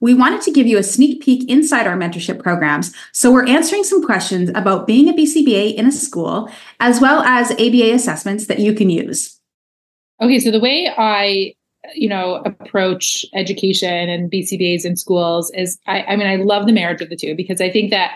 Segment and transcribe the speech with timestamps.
[0.00, 2.94] We wanted to give you a sneak peek inside our mentorship programs.
[3.12, 6.50] So we're answering some questions about being a BCBA in a school,
[6.80, 9.40] as well as ABA assessments that you can use.
[10.20, 11.54] Okay, so the way I
[11.94, 16.72] you know approach education and bcbas in schools is I, I mean i love the
[16.72, 18.12] marriage of the two because i think that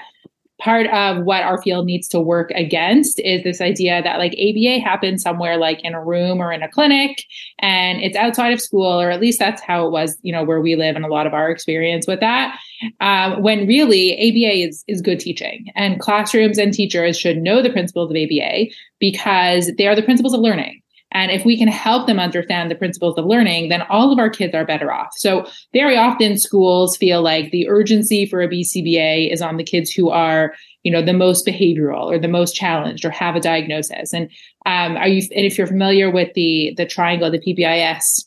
[0.61, 4.81] part of what our field needs to work against is this idea that like ABA
[4.81, 7.25] happens somewhere like in a room or in a clinic
[7.61, 10.61] and it's outside of school, or at least that's how it was, you know, where
[10.61, 12.59] we live and a lot of our experience with that.
[13.01, 17.71] Um, when really ABA is, is good teaching and classrooms and teachers should know the
[17.71, 18.67] principles of ABA
[18.99, 20.83] because they are the principles of learning.
[21.13, 24.29] And if we can help them understand the principles of learning, then all of our
[24.29, 25.09] kids are better off.
[25.17, 29.91] So very often schools feel like the urgency for a BCBA is on the kids
[29.91, 34.13] who are, you know, the most behavioral or the most challenged or have a diagnosis.
[34.13, 34.31] And
[34.67, 35.23] um, are you?
[35.35, 38.25] And if you're familiar with the the triangle, the PBIS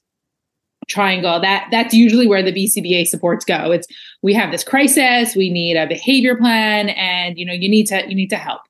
[0.87, 3.87] triangle that that's usually where the bcba supports go it's
[4.23, 8.03] we have this crisis we need a behavior plan and you know you need to
[8.09, 8.61] you need to help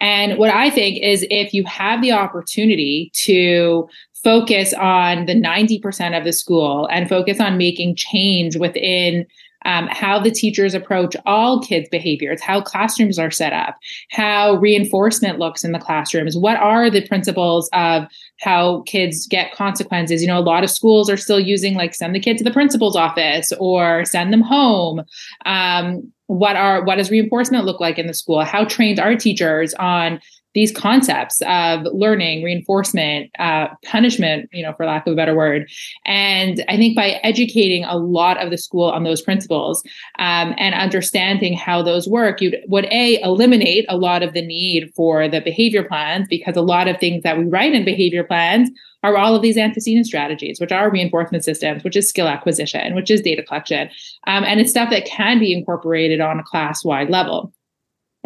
[0.00, 3.88] and what I think is if you have the opportunity to
[4.22, 9.26] focus on the 90% of the school and focus on making change within
[9.66, 13.76] um, how the teachers approach all kids' behaviors, how classrooms are set up,
[14.10, 18.04] how reinforcement looks in the classrooms, what are the principles of
[18.40, 20.22] how kids get consequences.
[20.22, 22.50] You know, a lot of schools are still using like send the kid to the
[22.50, 25.02] principal's office or send them home.
[25.44, 28.44] Um, what are what does reinforcement look like in the school?
[28.44, 30.20] How trained are teachers on
[30.54, 35.68] these concepts of learning, reinforcement, uh, punishment, you know, for lack of a better word.
[36.04, 39.82] And I think by educating a lot of the school on those principles
[40.18, 44.92] um, and understanding how those work, you would a eliminate a lot of the need
[44.94, 48.70] for the behavior plans because a lot of things that we write in behavior plans
[49.02, 53.10] are all of these antecedent strategies, which are reinforcement systems, which is skill acquisition, which
[53.10, 53.88] is data collection,
[54.26, 57.52] um, and it's stuff that can be incorporated on a class wide level.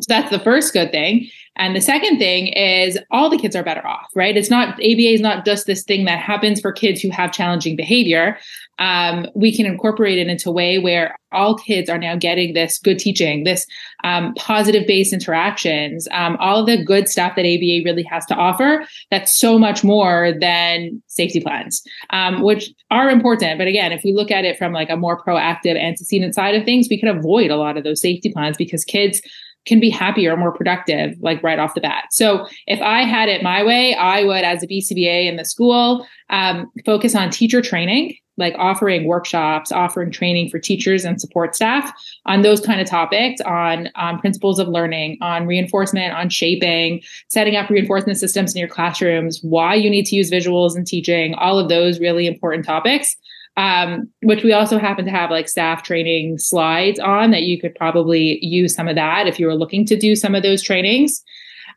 [0.00, 1.28] So that's the first good thing.
[1.56, 4.37] And the second thing is all the kids are better off, right?
[4.37, 7.77] It's not ABA is not just this thing that happens for kids who have challenging
[7.77, 8.37] behavior.
[8.81, 12.81] Um, we can incorporate it into a way where all kids are now getting this
[12.81, 13.69] good teaching, this
[14.03, 18.34] um, positive based interactions, um, all of the good stuff that ABA really has to
[18.34, 18.84] offer.
[19.12, 23.59] That's so much more than safety plans, um, which are important.
[23.59, 26.65] But again, if we look at it from like a more proactive antecedent side of
[26.65, 29.22] things, we could avoid a lot of those safety plans because kids
[29.66, 32.04] can be happier, more productive, like right off the bat.
[32.10, 36.06] So if I had it my way, I would, as a BCBA in the school,
[36.31, 41.93] um, focus on teacher training, like offering workshops, offering training for teachers and support staff
[42.26, 47.56] on those kind of topics, on on principles of learning, on reinforcement, on shaping, setting
[47.56, 51.58] up reinforcement systems in your classrooms, why you need to use visuals in teaching, all
[51.58, 53.16] of those really important topics
[53.56, 57.74] um, which we also happen to have like staff training slides on that you could
[57.74, 61.22] probably use some of that if you were looking to do some of those trainings.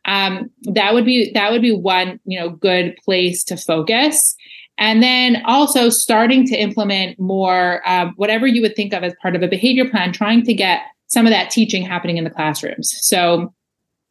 [0.04, 4.34] Um, that would be that would be one you know good place to focus.
[4.78, 9.34] And then also starting to implement more um, whatever you would think of as part
[9.34, 12.96] of a behavior plan, trying to get some of that teaching happening in the classrooms.
[13.00, 13.52] So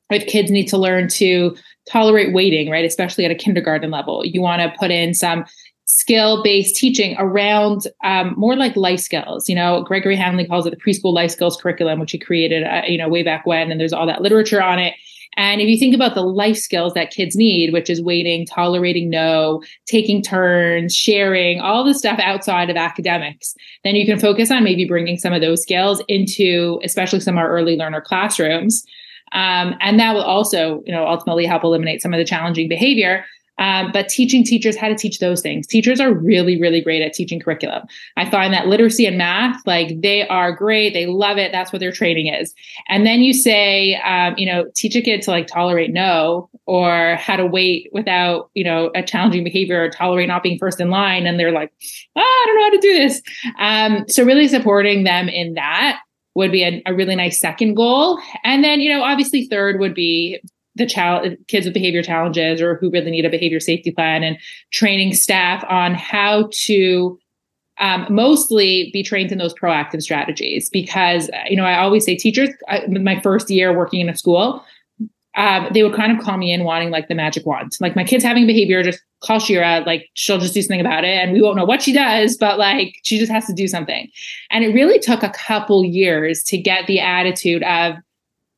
[0.09, 1.55] if kids need to learn to
[1.89, 5.45] tolerate waiting, right, especially at a kindergarten level, you want to put in some
[5.87, 9.49] skill based teaching around um, more like life skills.
[9.49, 12.83] You know, Gregory Hanley calls it the preschool life skills curriculum, which he created, uh,
[12.87, 14.93] you know, way back when, and there's all that literature on it.
[15.37, 19.09] And if you think about the life skills that kids need, which is waiting, tolerating
[19.09, 24.63] no, taking turns, sharing, all the stuff outside of academics, then you can focus on
[24.63, 28.83] maybe bringing some of those skills into, especially some of our early learner classrooms.
[29.31, 33.23] Um, and that will also, you know, ultimately help eliminate some of the challenging behavior
[33.57, 35.67] um, but teaching teachers how to teach those things.
[35.67, 37.83] Teachers are really, really great at teaching curriculum.
[38.15, 40.93] I find that literacy and math, like they are great.
[40.93, 41.51] They love it.
[41.51, 42.53] That's what their training is.
[42.87, 47.15] And then you say, um, you know, teach a kid to like tolerate no or
[47.15, 50.89] how to wait without, you know, a challenging behavior or tolerate not being first in
[50.89, 51.25] line.
[51.25, 51.71] And they're like,
[52.15, 53.21] oh, I don't know how to do this.
[53.59, 55.99] Um, so really supporting them in that
[56.35, 58.19] would be a, a, really nice second goal.
[58.43, 60.39] And then, you know, obviously third would be
[60.77, 64.37] the child kids with behavior challenges or who really need a behavior safety plan and
[64.71, 67.19] training staff on how to
[67.79, 70.69] um, mostly be trained in those proactive strategies.
[70.69, 74.63] Because you know i always say teachers I, my first year working in a school
[75.37, 77.77] um, they would kind of call me in wanting like the magic wand.
[77.79, 81.09] Like my kid's having behavior just call shira like she'll just do something about it
[81.09, 84.09] and we won't know what she does but like she just has to do something.
[84.49, 87.95] And it really took a couple years to get the attitude of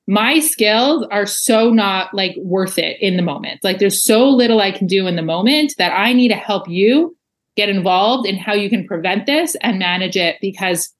[0.09, 3.63] my skills are so not like worth it in the moment.
[3.63, 6.67] Like there's so little I can do in the moment that I need to help
[6.67, 7.15] you
[7.55, 10.91] get involved in how you can prevent this and manage it because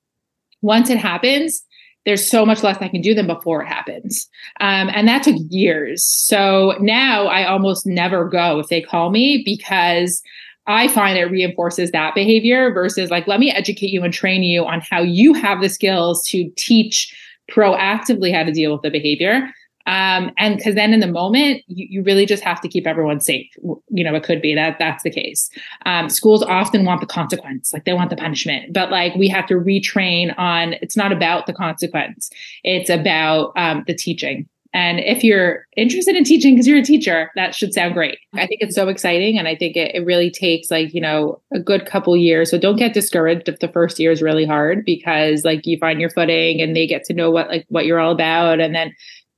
[0.61, 1.65] once it happens,
[2.06, 4.29] there's so much less I can do than before it happens.
[4.59, 6.06] Um, and that took years.
[6.06, 10.21] So now I almost never go if they call me because
[10.67, 14.65] I find it reinforces that behavior versus like, let me educate you and train you
[14.65, 17.11] on how you have the skills to teach
[17.50, 19.50] proactively how to deal with the behavior.
[19.86, 23.19] Um, and because then in the moment, you, you, really just have to keep everyone
[23.22, 23.48] safe.
[23.90, 25.50] You know, it could be that that's the case.
[25.88, 29.48] Um, schools often want the consequence, like they want the punishment, but like we have
[29.48, 32.30] to retrain on it's not about the consequence,
[32.63, 34.48] it's about um, the teaching.
[34.74, 38.19] And if you're interested in teaching because you're a teacher, that should sound great.
[38.36, 39.39] I think it's so exciting.
[39.39, 42.51] And I think it, it really takes like, you know, a good couple years.
[42.51, 46.00] So don't get discouraged if the first year is really hard because like you find
[46.00, 48.60] your footing and they get to know what like what you're all about.
[48.60, 48.94] And then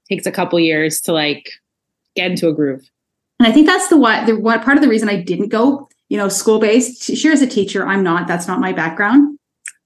[0.10, 1.50] takes a couple years to like
[2.16, 2.90] get into a groove.
[3.40, 5.88] And I think that's the what the what part of the reason I didn't go,
[6.10, 7.16] you know, school based.
[7.16, 8.28] Sure, as a teacher, I'm not.
[8.28, 9.38] That's not my background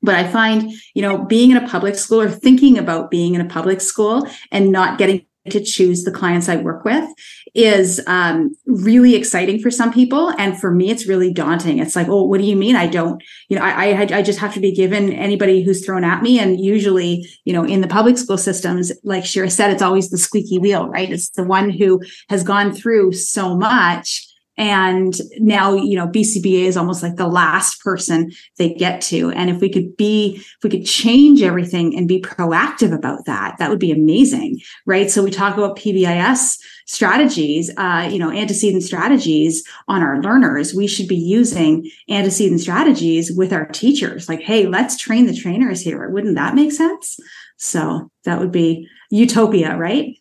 [0.04, 3.42] but i find you know being in a public school or thinking about being in
[3.42, 7.08] a public school and not getting to choose the clients I work with
[7.54, 11.80] is um, really exciting for some people, and for me, it's really daunting.
[11.80, 12.76] It's like, oh, what do you mean?
[12.76, 16.04] I don't, you know, I, I, I just have to be given anybody who's thrown
[16.04, 19.82] at me, and usually, you know, in the public school systems, like Shira said, it's
[19.82, 21.10] always the squeaky wheel, right?
[21.10, 24.28] It's the one who has gone through so much
[24.58, 29.32] and now you know bcba is almost like the last person they get to.
[29.32, 33.58] And if we could be if we could change everything and be proactive about that
[33.60, 35.10] that would be amazing right?
[35.10, 40.74] So we talk about pbis strategies uh, you know antecedent strategies on our learners.
[40.74, 44.30] We should be using antecedent strategies with our teachers.
[44.30, 46.10] Like hey let's train the trainers here.
[46.10, 47.20] Wouldn't that make sense?
[47.58, 50.18] So that would be utopia right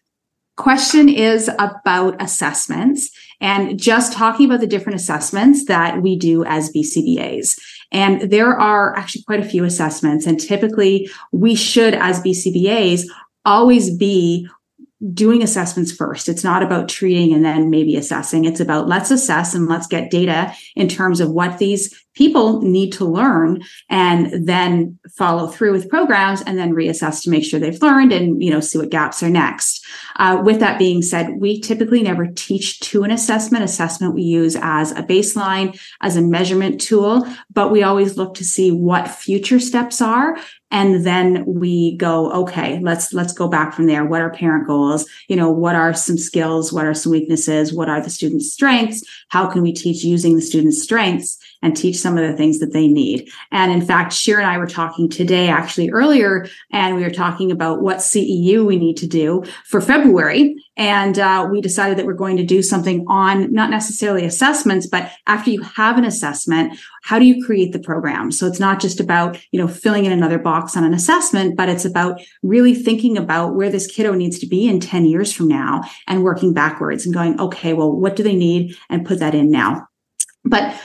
[0.56, 3.10] question is about assessments
[3.40, 7.60] and just talking about the different assessments that we do as BCBAs.
[7.90, 10.26] And there are actually quite a few assessments.
[10.26, 13.04] And typically, we should, as BCBAs,
[13.44, 14.48] always be
[15.12, 16.28] doing assessments first.
[16.28, 18.44] It's not about treating and then maybe assessing.
[18.44, 22.92] It's about let's assess and let's get data in terms of what these people need
[22.92, 27.82] to learn and then follow through with programs and then reassess to make sure they've
[27.82, 29.84] learned and you know see what gaps are next.
[30.16, 33.64] Uh, with that being said we typically never teach to an assessment.
[33.64, 38.44] Assessment we use as a baseline as a measurement tool but we always look to
[38.44, 40.36] see what future steps are.
[40.70, 44.04] And then we go okay let's let's go back from there.
[44.04, 45.06] What are parent goals?
[45.28, 46.72] You know what are some skills?
[46.72, 47.72] What are some weaknesses?
[47.72, 49.02] What are the students strengths?
[49.28, 52.74] How can we teach using the students strengths and teach some of the things that
[52.74, 53.30] they need.
[53.50, 57.50] And in fact, Shira and I were talking today, actually earlier, and we were talking
[57.50, 60.54] about what CEU we need to do for February.
[60.76, 65.10] And uh, we decided that we're going to do something on not necessarily assessments, but
[65.26, 68.30] after you have an assessment, how do you create the program?
[68.30, 71.70] So it's not just about, you know, filling in another box on an assessment, but
[71.70, 75.48] it's about really thinking about where this kiddo needs to be in 10 years from
[75.48, 78.76] now and working backwards and going, okay, well, what do they need?
[78.90, 79.88] And put that in now.
[80.44, 80.78] But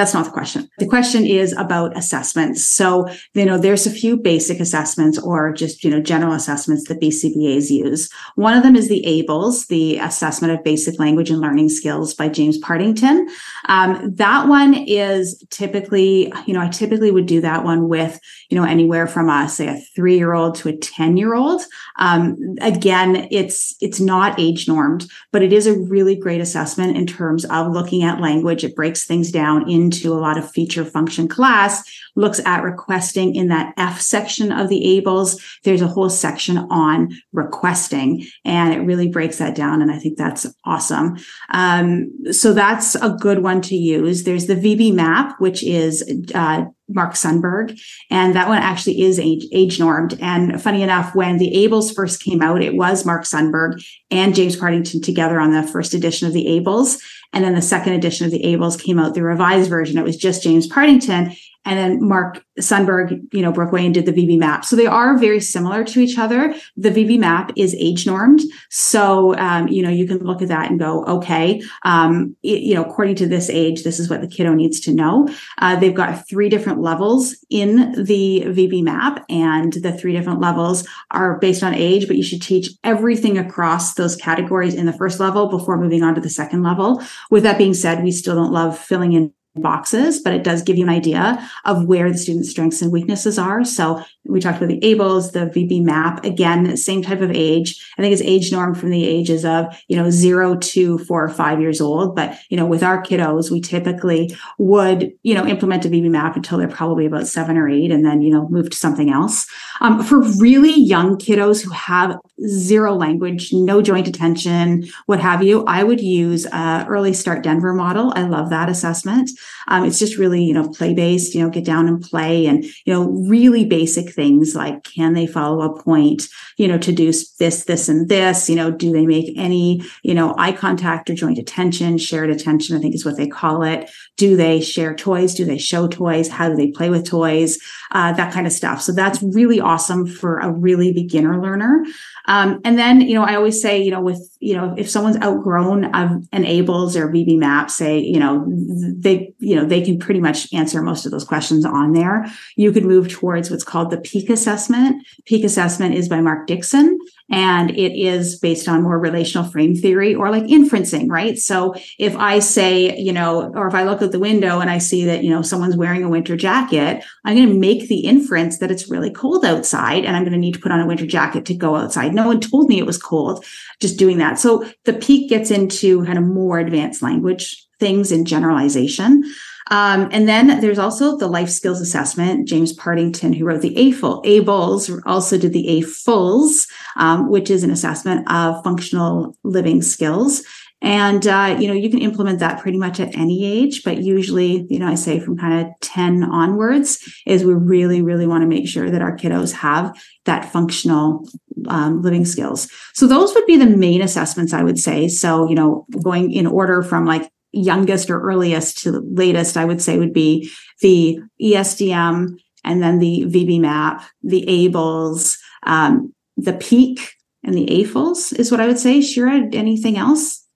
[0.00, 0.66] That's not the question.
[0.78, 2.64] The question is about assessments.
[2.64, 7.02] So, you know, there's a few basic assessments or just, you know, general assessments that
[7.02, 8.10] BCBAs use.
[8.34, 12.30] One of them is the ABLLS, the Assessment of Basic Language and Learning Skills by
[12.30, 13.28] James Partington.
[13.68, 18.58] Um, that one is typically, you know, I typically would do that one with, you
[18.58, 21.60] know, anywhere from a, say, a three year old to a 10 year old.
[21.96, 27.06] Um, again, it's, it's not age normed, but it is a really great assessment in
[27.06, 28.64] terms of looking at language.
[28.64, 31.82] It breaks things down in into a lot of feature function class,
[32.14, 35.40] looks at requesting in that F section of the ABLLS.
[35.64, 39.82] There's a whole section on requesting, and it really breaks that down.
[39.82, 41.16] And I think that's awesome.
[41.52, 44.22] Um, so that's a good one to use.
[44.22, 46.04] There's the VB-MAPP, which is
[46.34, 47.80] uh, Mark Sundberg.
[48.10, 50.18] And that one actually is age, age normed.
[50.20, 54.56] And funny enough, when the ABLLS first came out, it was Mark Sundberg and James
[54.56, 57.00] Partington together on the first edition of the ABLLS.
[57.32, 59.98] And then the second edition of the ABLLS came out, the revised version.
[59.98, 61.36] It was just James Partington.
[61.64, 64.64] And then Mark Sundberg, you know, broke away and did the VB-MAPP.
[64.64, 66.54] So they are very similar to each other.
[66.76, 68.40] The VB-MAPP is age normed.
[68.70, 72.74] So, um, you know, you can look at that and go, okay, um, it, you
[72.74, 75.28] know, according to this age, this is what the kiddo needs to know.
[75.58, 81.38] Uh, they've got three different levels in the VB-MAPP, and the three different levels are
[81.38, 85.48] based on age, but you should teach everything across those categories in the first level
[85.48, 87.02] before moving on to the second level.
[87.30, 90.76] With that being said, we still don't love filling in boxes, but it does give
[90.76, 93.64] you an idea of where the student's strengths and weaknesses are.
[93.64, 97.84] So we talked about the ABLLS, the VB-MAPP, again, same type of age.
[97.98, 101.28] I think it's age norm from the ages of, you know, zero to four or
[101.28, 102.14] five years old.
[102.14, 106.58] But, you know, with our kiddos, we typically would, you know, implement a VB-MAPP until
[106.58, 109.46] they're probably about seven or eight and then, you know, move to something else.
[109.80, 115.64] Um, for really young kiddos who have zero language, no joint attention, what have you,
[115.66, 118.12] I would use uh, Early Start Denver model.
[118.16, 119.30] I love that assessment.
[119.68, 122.64] Um, it's just really, you know, play based, you know, get down and play and,
[122.64, 126.24] you know, really basic things like can they follow a point,
[126.56, 130.14] you know, to do this, this, and this, you know, do they make any, you
[130.14, 133.90] know, eye contact or joint attention, shared attention, I think is what they call it.
[134.16, 135.34] Do they share toys?
[135.34, 136.28] Do they show toys?
[136.28, 137.58] How do they play with toys?
[137.92, 138.82] Uh, that kind of stuff.
[138.82, 141.84] So that's really awesome for a really beginner learner.
[142.30, 145.16] Um, and then, you know, I always say, you know, with, you know, if someone's
[145.16, 150.20] outgrown of an ABLLS or VB-MAPP, say, you know, they, you know, they can pretty
[150.20, 152.26] much answer most of those questions on there.
[152.54, 155.04] You could move towards what's called the peak assessment.
[155.24, 160.14] Peak assessment is by Mark Dixon and it is based on more relational frame theory
[160.14, 161.38] or like inferencing, right?
[161.38, 164.78] So if I say, you know, or if I look at the window and I
[164.78, 168.58] see that, you know, someone's wearing a winter jacket, I'm going to make the inference
[168.58, 171.06] that it's really cold outside and I'm going to need to put on a winter
[171.06, 172.14] jacket to go outside.
[172.14, 173.44] No one told me it was cold,
[173.80, 174.38] just doing that.
[174.38, 179.24] So the peak gets into kind of more advanced language things in generalization.
[179.70, 182.48] Um, and then there's also the life skills assessment.
[182.48, 187.70] James Partington, who wrote the AFUL, ABLLS, also did the AFLS, um, which is an
[187.70, 190.42] assessment of functional living skills.
[190.82, 194.66] And, uh, you know, you can implement that pretty much at any age, but usually,
[194.70, 198.48] you know, I say from kind of 10 onwards is we really, really want to
[198.48, 201.28] make sure that our kiddos have that functional
[201.68, 202.66] um, living skills.
[202.94, 205.08] So those would be the main assessments I would say.
[205.08, 209.82] So, you know, going in order from like youngest or earliest to latest, I would
[209.82, 217.54] say would be the ESDM and then the VB-MAPP, the ABLLS, um, the peak and
[217.54, 219.00] the AFLS is what I would say.
[219.00, 220.46] Shira, anything else?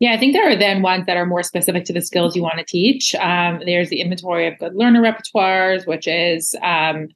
[0.00, 2.42] Yeah, I think there are then ones that are more specific to the skills you
[2.42, 3.14] want to teach.
[3.14, 7.08] Um, there's the inventory of good learner repertoires, which is um,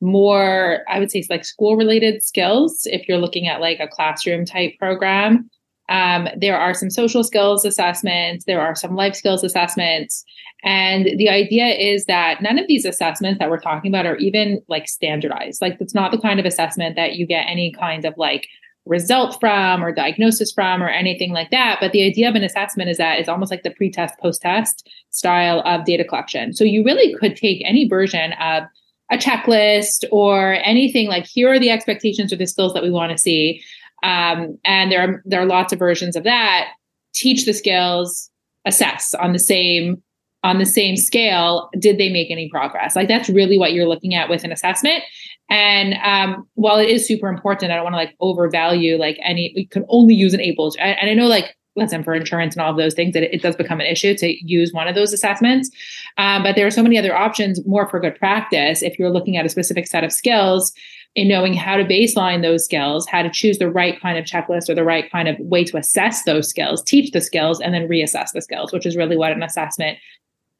[0.00, 2.86] more, I would say, like school related skills.
[2.86, 5.50] If you're looking at like a classroom type program,
[5.90, 10.24] um, there are some social skills assessments, there are some life skills assessments.
[10.62, 14.62] And the idea is that none of these assessments that we're talking about are even
[14.68, 15.60] like standardized.
[15.60, 18.46] Like, it's not the kind of assessment that you get any kind of like
[18.86, 21.78] result from or diagnosis from or anything like that.
[21.80, 24.42] But the idea of an assessment is that it's almost like the pre test, post
[24.42, 26.52] test style of data collection.
[26.52, 28.64] So you really could take any version of
[29.10, 33.10] a checklist or anything like here are the expectations or the skills that we want
[33.10, 33.60] to see
[34.02, 36.68] um, and there are there are lots of versions of that.
[37.14, 38.30] Teach the skills,
[38.64, 40.02] assess on the same
[40.42, 41.68] on the same scale.
[41.78, 42.96] Did they make any progress?
[42.96, 45.02] Like that's really what you're looking at with an assessment.
[45.50, 49.52] And um, while it is super important, I don't want to like overvalue like any.
[49.54, 52.70] You can only use an ABLLS, and I know like listen for insurance and all
[52.70, 55.12] of those things that it, it does become an issue to use one of those
[55.12, 55.70] assessments
[56.18, 59.36] um, but there are so many other options more for good practice if you're looking
[59.36, 60.72] at a specific set of skills
[61.16, 64.68] in knowing how to baseline those skills, how to choose the right kind of checklist
[64.68, 67.88] or the right kind of way to assess those skills, teach the skills, and then
[67.88, 69.98] reassess the skills, which is really what an assessment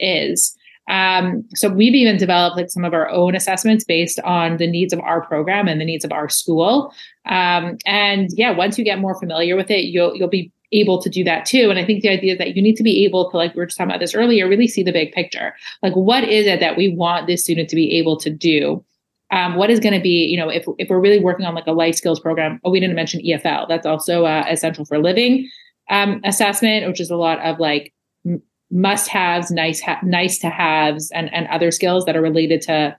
[0.01, 0.57] is.
[0.89, 4.93] Um, so we've even developed like some of our own assessments based on the needs
[4.93, 6.93] of our program and the needs of our school.
[7.27, 11.09] Um, and yeah, once you get more familiar with it, you'll you'll be able to
[11.09, 11.71] do that too.
[11.71, 13.59] And I think the idea is that you need to be able to, like we
[13.59, 15.55] were just talking about this earlier, really see the big picture.
[15.83, 18.85] Like, what is it that we want this student to be able to do?
[19.33, 21.67] Um, what is going to be, you know, if, if we're really working on like
[21.67, 23.69] a life skills program, oh, we didn't mention EFL.
[23.69, 25.49] That's also uh, essential for living
[25.89, 27.93] um, assessment, which is a lot of like
[28.71, 32.97] must haves, nice, ha- nice to haves, and, and other skills that are related to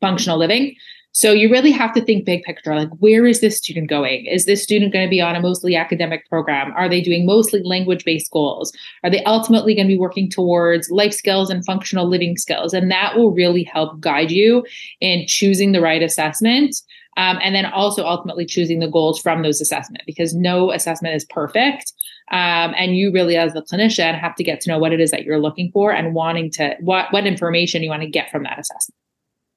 [0.00, 0.74] functional living.
[1.14, 2.74] So you really have to think big picture.
[2.74, 4.24] Like, where is this student going?
[4.24, 6.72] Is this student going to be on a mostly academic program?
[6.72, 8.72] Are they doing mostly language based goals?
[9.04, 12.72] Are they ultimately going to be working towards life skills and functional living skills?
[12.72, 14.64] And that will really help guide you
[15.00, 16.76] in choosing the right assessment.
[17.18, 21.26] Um, and then also ultimately choosing the goals from those assessment because no assessment is
[21.26, 21.92] perfect.
[22.30, 25.10] Um, and you really, as the clinician, have to get to know what it is
[25.10, 28.44] that you're looking for and wanting to what what information you want to get from
[28.44, 29.01] that assessment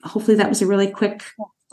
[0.05, 1.23] hopefully that was a really quick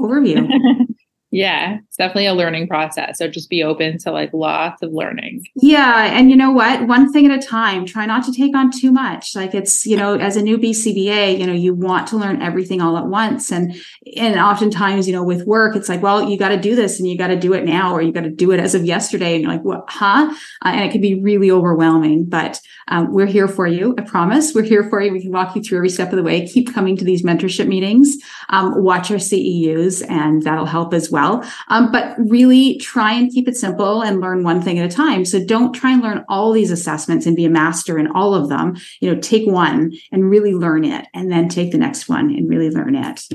[0.00, 0.48] overview.
[1.34, 3.18] Yeah, definitely a learning process.
[3.18, 5.44] So just be open to like lots of learning.
[5.54, 6.12] Yeah.
[6.12, 6.88] And you know what?
[6.88, 7.86] One thing at a time.
[7.86, 9.36] Try not to take on too much.
[9.36, 12.80] Like it's, you know, as a new BCBA, you know, you want to learn everything
[12.80, 13.52] all at once.
[13.52, 13.76] And
[14.16, 17.08] and oftentimes, you know, with work, it's like, well, you got to do this and
[17.08, 19.34] you got to do it now, or you got to do it as of yesterday.
[19.34, 20.34] And you're like, what, huh?
[20.64, 22.24] Uh, and it can be really overwhelming.
[22.24, 23.94] But um, we're here for you.
[23.96, 24.54] I promise.
[24.54, 25.12] We're here for you.
[25.12, 26.46] We can walk you through every step of the way.
[26.48, 28.16] Keep coming to these mentorship meetings.
[28.48, 31.48] Um, watch our CEUs, and that'll help as well.
[31.68, 35.24] Um, but really try and keep it simple and learn one thing at a time.
[35.24, 38.48] So don't try and learn all these assessments and be a master in all of
[38.48, 38.76] them.
[39.00, 42.48] You know, take one and really learn it, and then take the next one and
[42.48, 43.28] really learn it.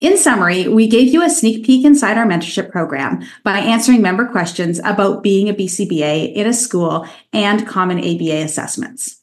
[0.00, 4.26] In summary, we gave you a sneak peek inside our mentorship program by answering member
[4.26, 9.22] questions about being a BCBA in a school and common ABA assessments.